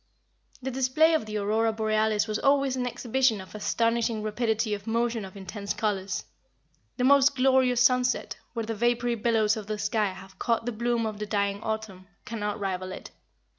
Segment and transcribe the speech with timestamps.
[0.63, 5.23] The display of the Aurora Borealis was always an exhibition of astonishing rapidity of motion
[5.23, 6.23] of intense colors.
[6.97, 11.05] The most glorious sunset where the vapory billows of the sky have caught the bloom
[11.05, 13.11] of the dying Autumn cannot rival it.